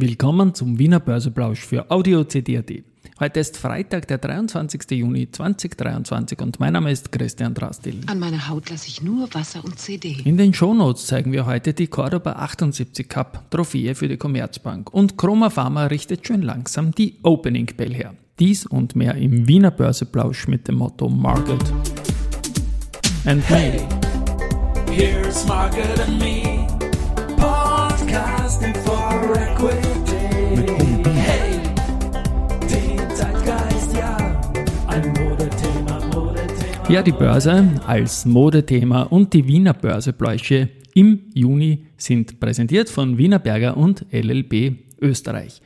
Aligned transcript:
Willkommen 0.00 0.54
zum 0.54 0.78
Wiener 0.78 1.00
Börseplausch 1.00 1.58
für 1.58 1.90
Audio 1.90 2.22
CD.at. 2.22 2.70
Heute 3.18 3.40
ist 3.40 3.56
Freitag, 3.56 4.06
der 4.06 4.18
23. 4.18 4.92
Juni 4.92 5.28
2023 5.28 6.40
und 6.40 6.60
mein 6.60 6.74
Name 6.74 6.92
ist 6.92 7.10
Christian 7.10 7.52
Drastil. 7.52 8.02
An 8.06 8.20
meiner 8.20 8.48
Haut 8.48 8.70
lasse 8.70 8.86
ich 8.86 9.02
nur 9.02 9.28
Wasser 9.34 9.64
und 9.64 9.76
CD. 9.76 10.18
In 10.24 10.36
den 10.36 10.54
Shownotes 10.54 11.06
zeigen 11.06 11.32
wir 11.32 11.46
heute 11.46 11.74
die 11.74 11.88
Cordoba 11.88 12.34
78 12.34 13.08
Cup 13.08 13.50
Trophäe 13.50 13.96
für 13.96 14.06
die 14.06 14.16
Commerzbank 14.16 14.94
und 14.94 15.18
Chroma 15.18 15.50
Pharma 15.50 15.86
richtet 15.86 16.24
schön 16.24 16.42
langsam 16.42 16.92
die 16.92 17.16
Opening 17.24 17.66
Bell 17.76 17.92
her. 17.92 18.14
Dies 18.38 18.66
und 18.66 18.94
mehr 18.94 19.16
im 19.16 19.48
Wiener 19.48 19.72
Börseplausch 19.72 20.46
mit 20.46 20.68
dem 20.68 20.76
Motto 20.76 21.08
Market 21.08 21.72
and 23.24 23.50
Me. 23.50 23.84
Here's 24.92 25.44
Margaret 25.48 25.98
and 25.98 26.20
me, 26.20 26.57
Ja, 36.88 37.02
die 37.02 37.12
Börse 37.12 37.68
als 37.86 38.24
Modethema 38.24 39.02
und 39.02 39.34
die 39.34 39.46
Wiener 39.46 39.74
Börsepläusche 39.74 40.70
im 40.94 41.26
Juni 41.34 41.84
sind 41.98 42.40
präsentiert 42.40 42.88
von 42.88 43.18
Wiener 43.18 43.38
Berger 43.38 43.76
und 43.76 44.06
LLB 44.10 44.78
Österreich. 44.98 45.60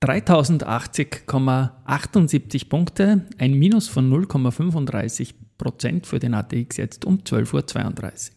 3080,78 0.00 2.70
Punkte, 2.70 3.26
ein 3.36 3.52
Minus 3.52 3.88
von 3.88 4.10
0,35 4.10 5.34
Prozent 5.58 6.06
für 6.06 6.18
den 6.18 6.32
ATX 6.32 6.78
jetzt 6.78 7.04
um 7.04 7.18
12.32 7.18 8.30
Uhr. 8.30 8.36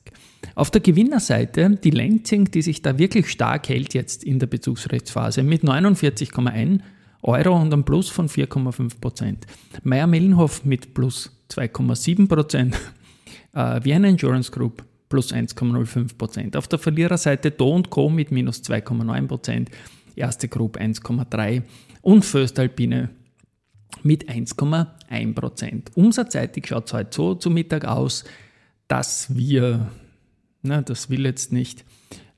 Auf 0.55 0.71
der 0.71 0.81
Gewinnerseite 0.81 1.79
die 1.81 1.91
Lenzing, 1.91 2.51
die 2.51 2.63
sich 2.63 2.81
da 2.81 2.99
wirklich 2.99 3.31
stark 3.31 3.69
hält 3.69 3.93
jetzt 3.93 4.25
in 4.25 4.39
der 4.39 4.47
Bezugsrechtsphase 4.47 5.41
mit 5.41 5.63
49,1 5.63 6.81
Euro 7.21 7.55
und 7.55 7.73
einem 7.73 7.85
Plus 7.85 8.09
von 8.09 8.27
4,5 8.27 8.99
Prozent. 8.99 9.47
Meier-Mellenhof 9.83 10.65
mit 10.65 10.93
plus 10.93 11.31
2,7 11.49 12.27
Prozent. 12.27 12.75
Äh, 13.53 13.83
Vienna 13.83 14.09
Insurance 14.09 14.51
Group 14.51 14.83
plus 15.07 15.31
1,05 15.31 16.17
Prozent. 16.17 16.57
Auf 16.57 16.67
der 16.67 16.77
Verliererseite 16.77 17.51
Do 17.51 17.81
Co. 17.89 18.09
mit 18.09 18.31
minus 18.31 18.61
2,9 18.63 19.27
Prozent. 19.27 19.69
Erste 20.15 20.49
Group 20.49 20.77
1,3 20.77 21.63
und 22.01 22.25
Föstalpine 22.25 23.09
mit 24.03 24.29
1,1 24.29 25.33
Prozent. 25.33 25.91
Umsatzseitig 25.95 26.67
schaut 26.67 26.87
es 26.87 26.93
heute 26.93 27.15
so 27.15 27.35
zu 27.35 27.49
Mittag 27.49 27.85
aus, 27.85 28.23
dass 28.87 29.35
wir, 29.35 29.89
na, 30.61 30.81
das 30.81 31.09
will 31.09 31.25
jetzt 31.25 31.51
nicht, 31.51 31.83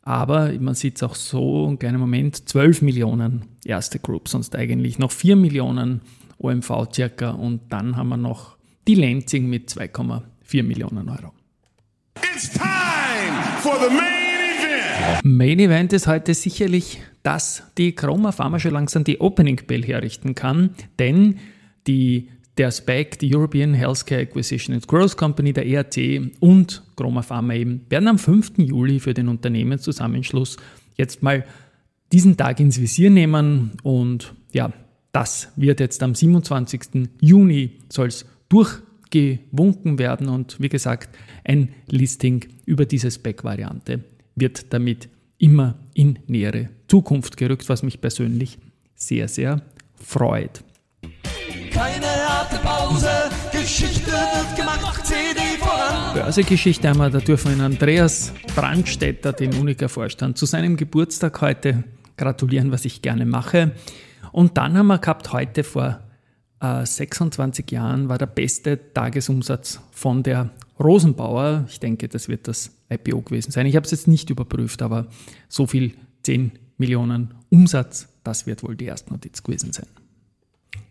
aber 0.01 0.53
man 0.59 0.75
sieht 0.75 0.95
es 0.95 1.03
auch 1.03 1.15
so, 1.15 1.67
einen 1.67 1.79
kleinen 1.79 1.99
Moment, 1.99 2.47
12 2.47 2.81
Millionen 2.81 3.45
erste 3.65 3.99
Group, 3.99 4.29
sonst 4.29 4.55
eigentlich 4.55 4.99
noch 4.99 5.11
4 5.11 5.35
Millionen 5.35 6.01
OMV 6.37 6.87
circa 6.93 7.31
und 7.31 7.73
dann 7.73 7.97
haben 7.97 8.09
wir 8.09 8.17
noch 8.17 8.56
die 8.87 8.95
Lenzing 8.95 9.49
mit 9.49 9.69
2,4 9.69 10.63
Millionen 10.63 11.09
Euro. 11.09 11.33
It's 12.33 12.49
time 12.51 12.63
for 13.61 13.75
the 13.79 13.93
main 13.93 14.59
event. 14.59 15.25
Main 15.25 15.59
Event 15.59 15.93
ist 15.93 16.07
heute 16.07 16.33
sicherlich, 16.33 16.99
dass 17.21 17.63
die 17.77 17.93
Chroma 17.93 18.31
Pharma 18.31 18.59
schon 18.59 18.71
langsam 18.71 19.03
die 19.03 19.19
Opening 19.19 19.61
Bell 19.67 19.83
herrichten 19.83 20.35
kann, 20.35 20.71
denn 20.99 21.37
die, 21.85 22.29
der 22.57 22.71
SPAC, 22.71 23.19
die 23.19 23.35
European 23.35 23.73
Healthcare 23.73 24.21
Acquisition 24.21 24.73
and 24.73 24.87
Growth 24.87 25.17
Company, 25.17 25.53
der 25.53 25.67
ERC 25.67 26.31
und 26.39 26.83
Chroma 26.95 27.21
Pharma 27.21 27.53
eben, 27.53 27.85
werden 27.89 28.07
am 28.07 28.17
5. 28.17 28.53
Juli 28.57 28.99
für 28.99 29.13
den 29.13 29.27
Unternehmenszusammenschluss 29.27 30.57
jetzt 30.95 31.21
mal 31.21 31.45
diesen 32.11 32.37
Tag 32.37 32.59
ins 32.59 32.79
Visier 32.79 33.09
nehmen 33.09 33.71
und 33.83 34.33
ja, 34.53 34.71
das 35.11 35.51
wird 35.55 35.79
jetzt 35.79 36.01
am 36.03 36.15
27. 36.15 37.09
Juni 37.19 37.71
soll 37.89 38.07
es 38.07 38.25
durchgewunken 38.49 39.99
werden 39.99 40.29
und 40.29 40.59
wie 40.59 40.69
gesagt, 40.69 41.17
ein 41.43 41.73
Listing 41.87 42.45
über 42.65 42.85
diese 42.85 43.11
Spec-Variante 43.11 44.03
wird 44.35 44.73
damit 44.73 45.09
immer 45.37 45.75
in 45.93 46.19
nähere 46.27 46.69
Zukunft 46.87 47.37
gerückt, 47.37 47.67
was 47.69 47.83
mich 47.83 48.01
persönlich 48.01 48.57
sehr, 48.95 49.27
sehr 49.27 49.61
freut. 49.95 50.63
Keine 51.71 52.05
harte 52.05 52.57
Pause, 52.57 53.09
Geschichte 53.51 54.11
wird 54.11 54.55
gemacht, 54.55 55.05
CD 55.05 55.39
voran. 55.59 56.13
Börsegeschichte 56.15 56.93
wir, 56.95 57.09
da 57.09 57.19
dürfen 57.19 57.57
wir 57.57 57.63
Andreas 57.63 58.33
Brandstätter, 58.55 59.33
den 59.33 59.53
Unica-Vorstand, 59.53 60.37
zu 60.37 60.45
seinem 60.45 60.77
Geburtstag 60.77 61.39
heute 61.41 61.83
gratulieren, 62.15 62.71
was 62.71 62.85
ich 62.85 63.01
gerne 63.01 63.25
mache. 63.25 63.73
Und 64.31 64.57
dann 64.57 64.77
haben 64.77 64.87
wir 64.87 64.97
gehabt, 64.97 65.31
heute 65.33 65.63
vor 65.63 65.99
äh, 66.59 66.85
26 66.85 67.69
Jahren 67.71 68.09
war 68.09 68.17
der 68.17 68.25
beste 68.25 68.93
Tagesumsatz 68.93 69.79
von 69.91 70.23
der 70.23 70.51
Rosenbauer. 70.79 71.65
Ich 71.69 71.79
denke, 71.79 72.07
das 72.07 72.27
wird 72.27 72.47
das 72.47 72.71
IPO 72.89 73.21
gewesen 73.21 73.51
sein. 73.51 73.65
Ich 73.65 73.75
habe 73.75 73.85
es 73.85 73.91
jetzt 73.91 74.07
nicht 74.07 74.29
überprüft, 74.29 74.81
aber 74.81 75.07
so 75.49 75.67
viel 75.67 75.93
10 76.23 76.51
Millionen 76.77 77.33
Umsatz, 77.49 78.07
das 78.23 78.45
wird 78.45 78.63
wohl 78.63 78.75
die 78.75 78.85
Erstnotiz 78.85 79.41
gewesen 79.43 79.73
sein. 79.73 79.87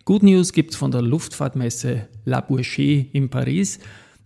Good 0.05 0.23
News 0.23 0.53
gibt 0.53 0.73
es 0.73 0.77
von 0.77 0.91
der 0.91 1.03
Luftfahrtmesse 1.03 2.09
La 2.25 2.41
Bourget 2.41 3.13
in 3.13 3.29
Paris. 3.29 3.79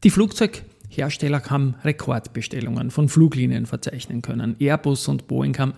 Die 0.04 0.10
Flugzeughersteller 0.10 1.42
haben 1.48 1.74
Rekordbestellungen 1.84 2.90
von 2.90 3.08
Fluglinien 3.08 3.66
verzeichnen 3.66 4.22
können. 4.22 4.56
Airbus 4.58 5.08
und 5.08 5.26
Boeing 5.26 5.56
haben 5.58 5.74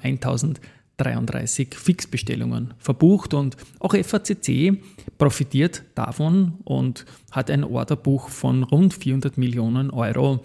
1033 1.07 1.75
Fixbestellungen 1.75 2.75
verbucht 2.79 3.35
und 3.35 3.57
auch 3.81 3.95
FACC 3.95 4.83
profitiert 5.19 5.83
davon 5.95 6.55
und 6.65 7.05
hat 7.31 7.51
ein 7.51 7.65
Orderbuch 7.65 8.29
von 8.29 8.63
rund 8.63 8.95
400 8.95 9.39
Millionen 9.39 9.91
Euro 9.91 10.41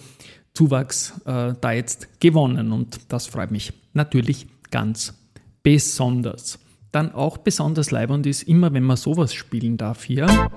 Zuwachs 0.53 1.13
äh, 1.25 1.53
da 1.61 1.71
jetzt 1.71 2.19
gewonnen 2.19 2.71
und 2.71 2.99
das 3.09 3.27
freut 3.27 3.51
mich 3.51 3.73
natürlich 3.93 4.47
ganz 4.71 5.13
besonders. 5.61 6.59
Dann 6.91 7.11
auch 7.13 7.37
besonders 7.37 7.91
leibend 7.91 8.25
ist, 8.25 8.43
immer 8.43 8.73
wenn 8.73 8.83
man 8.83 8.97
sowas 8.97 9.33
spielen 9.33 9.77
darf 9.77 10.03
hier, 10.05 10.49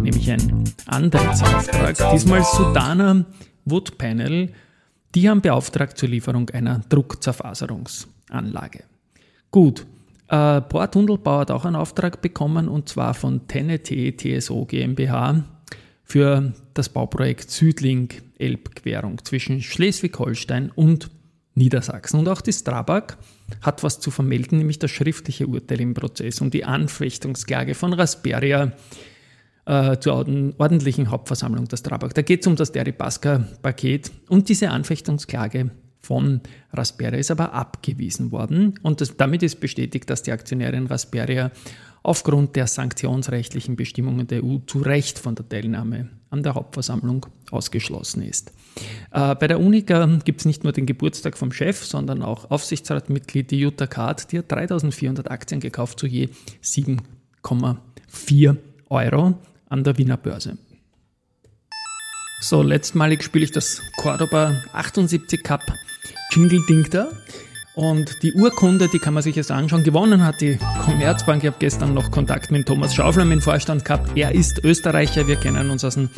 nämlich 0.00 0.30
ein 0.30 0.64
Anteilsauftrag, 0.86 1.96
diesmal 2.12 2.44
Sudana 2.44 3.24
Wood 3.64 3.98
Panel, 3.98 4.52
die 5.14 5.28
haben 5.28 5.40
beauftragt 5.40 5.98
zur 5.98 6.10
Lieferung 6.10 6.50
einer 6.50 6.80
Druckzerfaserungsanlage. 6.88 8.84
Gut, 9.50 9.86
äh, 10.28 10.60
Port 10.60 10.94
Hundelbau 10.94 11.40
hat 11.40 11.50
auch 11.50 11.64
einen 11.64 11.76
Auftrag 11.76 12.20
bekommen 12.20 12.68
und 12.68 12.88
zwar 12.88 13.14
von 13.14 13.48
TNT 13.48 14.16
TSO 14.18 14.66
GmbH 14.66 15.44
für 16.04 16.52
das 16.74 16.88
Bauprojekt 16.88 17.50
Südlink 17.50 18.22
Elbquerung 18.38 19.24
zwischen 19.24 19.60
Schleswig-Holstein 19.60 20.70
und 20.74 21.10
Niedersachsen. 21.54 22.20
Und 22.20 22.28
auch 22.28 22.40
die 22.40 22.52
Strabag 22.52 23.16
hat 23.62 23.82
was 23.82 24.00
zu 24.00 24.10
vermelden, 24.10 24.58
nämlich 24.58 24.78
das 24.78 24.90
schriftliche 24.90 25.46
Urteil 25.46 25.80
im 25.80 25.94
Prozess 25.94 26.40
um 26.40 26.50
die 26.50 26.64
Anfechtungsklage 26.64 27.74
von 27.74 27.92
Rasperia 27.92 28.72
äh, 29.66 29.98
zur 29.98 30.14
ordentlichen 30.58 31.10
Hauptversammlung 31.10 31.66
der 31.66 31.76
Strabag. 31.78 32.14
Da 32.14 32.22
geht 32.22 32.42
es 32.42 32.46
um 32.46 32.56
das 32.56 32.72
Deripaska-Paket 32.72 34.12
und 34.28 34.48
diese 34.48 34.70
Anfechtungsklage 34.70 35.70
von 36.00 36.40
Rasperia 36.72 37.18
ist 37.18 37.30
aber 37.30 37.52
abgewiesen 37.52 38.32
worden 38.32 38.78
und 38.82 39.00
das, 39.00 39.16
damit 39.16 39.42
ist 39.42 39.60
bestätigt, 39.60 40.08
dass 40.08 40.22
die 40.22 40.32
Aktionärin 40.32 40.86
Rasperia 40.86 41.50
aufgrund 42.02 42.56
der 42.56 42.66
sanktionsrechtlichen 42.66 43.76
Bestimmungen 43.76 44.26
der 44.26 44.42
EU 44.44 44.58
zu 44.66 44.78
Recht 44.78 45.18
von 45.18 45.34
der 45.34 45.48
Teilnahme 45.48 46.08
an 46.30 46.42
der 46.42 46.54
Hauptversammlung 46.54 47.26
ausgeschlossen 47.50 48.22
ist. 48.22 48.52
Äh, 49.10 49.34
bei 49.34 49.46
der 49.48 49.60
Unica 49.60 50.06
gibt 50.24 50.40
es 50.40 50.46
nicht 50.46 50.64
nur 50.64 50.72
den 50.72 50.86
Geburtstag 50.86 51.36
vom 51.36 51.52
Chef, 51.52 51.84
sondern 51.84 52.22
auch 52.22 52.50
Aufsichtsratmitglied 52.50 53.52
Jutta 53.52 53.86
Kart, 53.86 54.32
die 54.32 54.38
hat 54.38 54.50
3400 54.50 55.30
Aktien 55.30 55.60
gekauft 55.60 56.00
zu 56.00 56.06
je 56.06 56.28
7,4 56.62 58.56
Euro 58.88 59.34
an 59.68 59.84
der 59.84 59.98
Wiener 59.98 60.16
Börse. 60.16 60.56
So, 62.40 62.62
letztmalig 62.62 63.22
spiele 63.24 63.44
ich 63.44 63.52
das 63.52 63.82
Cordoba 63.96 64.54
78 64.72 65.42
Cup 65.42 65.62
Jingle 66.30 66.64
Ding 66.68 66.88
da. 66.90 67.08
Und 67.74 68.22
die 68.22 68.32
Urkunde, 68.32 68.88
die 68.88 68.98
kann 68.98 69.14
man 69.14 69.22
sich 69.22 69.36
jetzt 69.36 69.52
anschauen. 69.52 69.84
Gewonnen 69.84 70.24
hat 70.24 70.40
die 70.40 70.58
Commerzbank. 70.84 71.44
Ich 71.44 71.46
habe 71.46 71.58
gestern 71.60 71.94
noch 71.94 72.10
Kontakt 72.10 72.50
mit 72.50 72.66
Thomas 72.66 72.94
Schaufler, 72.94 73.24
mit 73.24 73.38
dem 73.38 73.42
Vorstand 73.42 73.84
gehabt. 73.84 74.10
Er 74.16 74.34
ist 74.34 74.64
Österreicher. 74.64 75.28
Wir 75.28 75.36
kennen 75.36 75.70
uns 75.70 75.84
aus 75.84 75.94
dem 75.94 76.10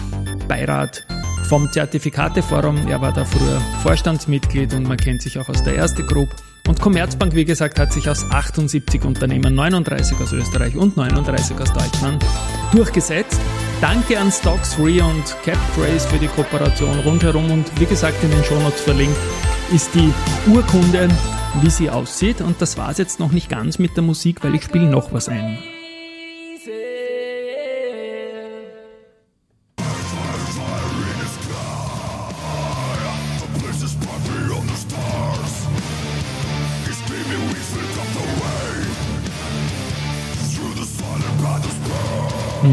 Beirat 0.49 1.05
vom 1.49 1.71
Zertifikateforum. 1.71 2.89
Er 2.89 3.03
war 3.03 3.12
da 3.12 3.25
früher 3.25 3.61
Vorstandsmitglied 3.83 4.73
und 4.73 4.85
man 4.85 4.97
kennt 4.97 5.21
sich 5.21 5.39
auch 5.39 5.49
aus 5.49 5.62
der 5.62 5.75
Erste 5.75 6.03
Group. 6.03 6.31
Und 6.67 6.81
Commerzbank, 6.81 7.35
wie 7.35 7.45
gesagt, 7.45 7.79
hat 7.79 7.93
sich 7.93 8.09
aus 8.09 8.25
78 8.31 9.05
Unternehmen, 9.05 9.55
39 9.55 10.19
aus 10.19 10.33
Österreich 10.33 10.77
und 10.77 10.97
39 10.97 11.59
aus 11.59 11.73
Deutschland 11.73 12.25
durchgesetzt. 12.73 13.41
Danke 13.81 14.19
an 14.19 14.31
Stocks 14.31 14.75
Free 14.75 15.00
und 15.00 15.25
Cap 15.43 15.59
Trace 15.75 16.05
für 16.05 16.19
die 16.19 16.27
Kooperation 16.27 16.99
rundherum 17.00 17.50
und 17.50 17.81
wie 17.81 17.87
gesagt 17.87 18.23
in 18.23 18.31
den 18.31 18.44
Shownotes 18.44 18.82
verlinkt 18.82 19.17
ist 19.73 19.94
die 19.94 20.12
Urkunde, 20.50 21.09
wie 21.62 21.71
sie 21.71 21.88
aussieht 21.88 22.43
und 22.43 22.61
das 22.61 22.77
war 22.77 22.91
es 22.91 22.99
jetzt 22.99 23.21
noch 23.21 23.32
nicht 23.32 23.49
ganz 23.49 23.79
mit 23.79 23.97
der 23.97 24.03
Musik, 24.03 24.44
weil 24.44 24.55
ich 24.55 24.65
spiele 24.65 24.85
noch 24.85 25.12
was 25.15 25.31
ein. 25.31 25.59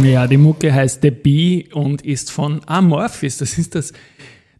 Ja, 0.03 0.27
die 0.27 0.37
Mucke 0.37 0.73
heißt 0.73 1.01
The 1.01 1.11
Bee 1.11 1.69
und 1.73 2.01
ist 2.01 2.29
von 2.29 2.59
Amorphis. 2.65 3.37
Das 3.37 3.57
ist 3.57 3.73
das, 3.73 3.93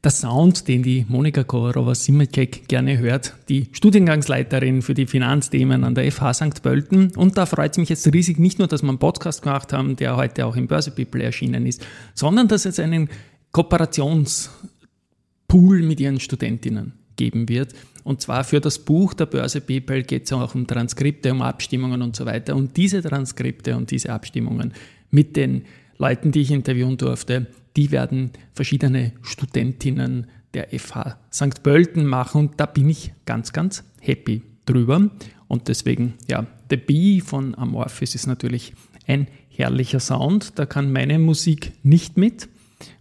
der 0.01 0.11
Sound, 0.11 0.69
den 0.69 0.83
die 0.83 1.05
Monika 1.09 1.43
Kovarova-Simecek 1.43 2.65
gerne 2.67 2.97
hört, 2.97 3.33
die 3.49 3.67
Studiengangsleiterin 3.73 4.81
für 4.81 4.93
die 4.93 5.05
Finanzthemen 5.05 5.83
an 5.83 5.95
der 5.95 6.09
FH 6.11 6.33
St. 6.33 6.63
Pölten. 6.63 7.11
Und 7.15 7.37
da 7.37 7.45
freut 7.45 7.71
es 7.71 7.77
mich 7.77 7.89
jetzt 7.89 8.07
riesig, 8.13 8.39
nicht 8.39 8.57
nur, 8.59 8.69
dass 8.69 8.83
wir 8.83 8.89
einen 8.89 8.99
Podcast 8.99 9.41
gemacht 9.41 9.73
haben, 9.73 9.97
der 9.97 10.15
heute 10.15 10.45
auch 10.45 10.55
im 10.55 10.67
Börse 10.67 10.91
People 10.91 11.21
erschienen 11.21 11.65
ist, 11.65 11.85
sondern 12.13 12.47
dass 12.47 12.63
es 12.65 12.79
einen 12.79 13.09
Kooperationspool 13.51 15.81
mit 15.81 15.99
ihren 15.99 16.21
Studentinnen 16.21 16.93
geben 17.17 17.49
wird. 17.49 17.73
Und 18.05 18.21
zwar 18.21 18.45
für 18.45 18.61
das 18.61 18.79
Buch 18.79 19.13
der 19.13 19.25
Börse 19.25 19.59
People 19.59 20.03
geht 20.03 20.23
es 20.25 20.31
auch 20.31 20.55
um 20.55 20.65
Transkripte, 20.65 21.33
um 21.33 21.41
Abstimmungen 21.41 22.01
und 22.01 22.15
so 22.15 22.25
weiter. 22.25 22.55
Und 22.55 22.77
diese 22.77 23.01
Transkripte 23.01 23.75
und 23.75 23.91
diese 23.91 24.13
Abstimmungen 24.13 24.71
mit 25.09 25.35
den 25.35 25.63
Leuten, 25.97 26.31
die 26.31 26.41
ich 26.41 26.51
interviewen 26.51 26.97
durfte, 26.97 27.47
die 27.75 27.91
werden 27.91 28.31
verschiedene 28.53 29.13
Studentinnen 29.21 30.27
der 30.53 30.67
FH 30.77 31.19
St. 31.31 31.63
Pölten 31.63 32.05
machen 32.05 32.41
und 32.41 32.59
da 32.59 32.65
bin 32.65 32.89
ich 32.89 33.13
ganz, 33.25 33.53
ganz 33.53 33.83
happy 33.99 34.41
drüber. 34.65 35.09
Und 35.47 35.67
deswegen, 35.67 36.15
ja, 36.29 36.45
The 36.69 36.77
Bee 36.77 37.21
von 37.21 37.55
Amorphis 37.55 38.15
ist 38.15 38.27
natürlich 38.27 38.73
ein 39.05 39.27
herrlicher 39.49 39.99
Sound. 39.99 40.53
Da 40.59 40.65
kann 40.65 40.91
meine 40.91 41.19
Musik 41.19 41.73
nicht 41.83 42.17
mit, 42.17 42.49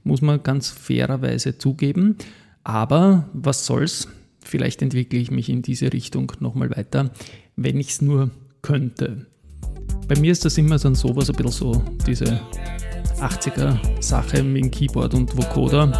muss 0.04 0.22
man 0.22 0.42
ganz 0.42 0.70
fairerweise 0.70 1.58
zugeben. 1.58 2.16
Aber 2.64 3.28
was 3.32 3.66
soll's? 3.66 4.08
Vielleicht 4.40 4.80
entwickle 4.82 5.18
ich 5.18 5.30
mich 5.30 5.48
in 5.48 5.62
diese 5.62 5.92
Richtung 5.92 6.32
nochmal 6.38 6.70
weiter, 6.70 7.10
wenn 7.56 7.80
ich 7.80 7.88
es 7.88 8.02
nur 8.02 8.30
könnte. 8.62 9.26
Bei 10.08 10.16
mir 10.20 10.30
ist 10.32 10.44
das 10.44 10.56
immer 10.56 10.78
dann 10.78 10.94
sowas, 10.94 11.28
ein 11.28 11.36
bisschen 11.36 11.52
so 11.52 11.82
diese 12.06 12.40
80er 13.20 13.76
Sache 14.00 14.42
mit 14.42 14.64
dem 14.64 14.70
Keyboard 14.70 15.14
und 15.14 15.36
Vocoder. 15.36 15.90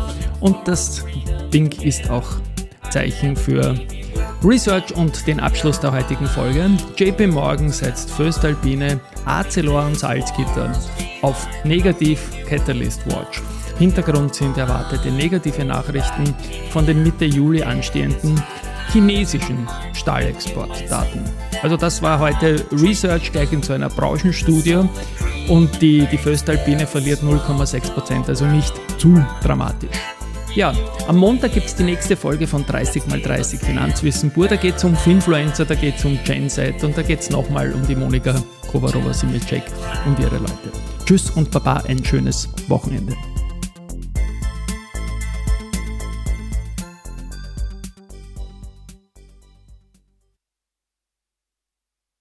Und 0.41 0.57
das 0.67 1.05
Ding 1.53 1.73
ist 1.83 2.09
auch 2.09 2.27
Zeichen 2.91 3.35
für 3.35 3.75
Research 4.45 4.95
und 4.95 5.27
den 5.27 5.41
Abschluss 5.41 5.81
der 5.81 5.91
heutigen 5.91 6.27
Folge. 6.27 6.71
JP 6.97 7.29
Morgan 7.29 7.71
setzt 7.71 8.11
Föstalpine, 8.13 9.01
Acelor 9.25 9.87
und 9.87 9.99
Salzgitter 9.99 10.73
auf 11.23 11.49
Negativ 11.65 12.31
Catalyst 12.49 13.05
Watch. 13.07 13.43
Hintergrund 13.79 14.35
sind 14.35 14.57
erwartete 14.57 15.11
negative 15.11 15.65
Nachrichten 15.65 16.33
von 16.71 16.87
den 16.87 17.03
Mitte 17.03 17.25
Juli 17.25 17.63
anstehenden 17.63 18.41
chinesischen 18.93 19.69
Stahlexportdaten. 19.93 21.25
Also 21.63 21.77
das 21.77 22.03
war 22.03 22.19
heute 22.19 22.65
Research 22.73 23.33
gleich 23.33 23.53
in 23.53 23.63
so 23.63 23.73
einer 23.73 23.89
Branchenstudie 23.89 24.79
und 25.49 25.81
die, 25.81 26.07
die 26.07 26.19
Föstalpine 26.19 26.87
verliert 26.87 27.23
0,6%, 27.23 28.29
also 28.29 28.47
nicht 28.47 28.75
zu 28.99 29.25
dramatisch. 29.43 29.97
Ja, 30.55 30.73
am 31.07 31.19
Montag 31.19 31.53
gibt 31.53 31.67
es 31.67 31.75
die 31.75 31.83
nächste 31.83 32.17
Folge 32.17 32.47
von 32.47 32.65
30x30 32.65 33.59
Finanzwissen 33.59 34.31
pur. 34.31 34.49
Da 34.49 34.57
geht 34.57 34.77
es 34.77 34.85
um 34.85 34.97
Finfluencer, 34.97 35.67
da 35.67 35.75
geht 35.75 35.97
es 35.99 36.05
um 36.07 36.19
Genset 36.25 36.83
und 36.83 36.97
da 36.97 37.03
geht 37.03 37.21
es 37.21 37.29
nochmal 37.29 37.75
um 37.75 37.87
die 37.87 37.95
Monika 37.95 38.35
Kovarova-Simicek 38.73 39.65
und 40.07 40.19
ihre 40.19 40.39
Leute. 40.39 40.73
Tschüss 41.05 41.31
und 41.31 41.51
Baba, 41.51 41.85
ein 41.87 42.03
schönes 42.03 42.49
Wochenende. 42.69 43.15